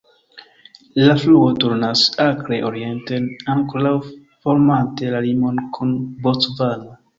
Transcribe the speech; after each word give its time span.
La 1.01 1.13
fluo 1.23 1.49
turnas 1.63 2.05
akre 2.25 2.59
orienten, 2.71 3.29
ankoraŭ 3.57 3.93
formante 4.47 5.15
la 5.17 5.23
limon 5.29 5.63
kun 5.79 5.95
Bocvano. 6.27 6.93